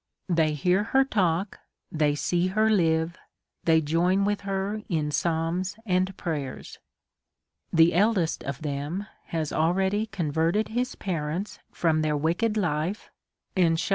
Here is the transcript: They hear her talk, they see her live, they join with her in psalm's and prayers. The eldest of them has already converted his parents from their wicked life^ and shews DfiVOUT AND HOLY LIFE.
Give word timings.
They 0.29 0.55
hear 0.55 0.83
her 0.97 1.05
talk, 1.05 1.59
they 1.91 2.15
see 2.15 2.47
her 2.47 2.71
live, 2.71 3.19
they 3.65 3.81
join 3.81 4.25
with 4.25 4.41
her 4.41 4.81
in 4.89 5.11
psalm's 5.11 5.75
and 5.85 6.17
prayers. 6.17 6.79
The 7.71 7.93
eldest 7.93 8.43
of 8.45 8.63
them 8.63 9.05
has 9.25 9.53
already 9.53 10.07
converted 10.07 10.69
his 10.69 10.95
parents 10.95 11.59
from 11.71 12.01
their 12.01 12.17
wicked 12.17 12.53
life^ 12.55 13.09
and 13.55 13.55
shews 13.55 13.59
DfiVOUT 13.59 13.59
AND 13.59 13.65
HOLY 13.65 13.69
LIFE. 13.69 13.89